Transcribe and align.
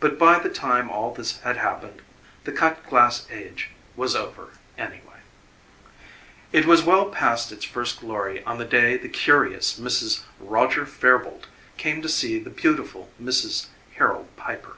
But 0.00 0.18
by 0.18 0.38
the 0.38 0.50
time 0.50 0.90
all 0.90 1.14
this 1.14 1.38
had 1.40 1.56
happened 1.56 2.02
the 2.44 2.52
cut 2.52 2.86
glass 2.90 3.26
age 3.30 3.70
was 3.96 4.14
over, 4.14 4.50
anyway. 4.76 5.22
It 6.52 6.66
was 6.66 6.82
well 6.82 7.06
past 7.08 7.50
its 7.50 7.64
first 7.64 8.00
glory 8.00 8.44
on 8.44 8.58
the 8.58 8.66
day 8.66 8.98
the 8.98 9.08
curious 9.08 9.80
Mrs. 9.80 10.24
Roger 10.38 10.84
Fairboalt 10.84 11.44
came 11.78 12.02
to 12.02 12.08
see 12.10 12.38
the 12.38 12.50
beautiful 12.50 13.08
Mrs. 13.18 13.68
Harold 13.96 14.28
Piper. 14.36 14.76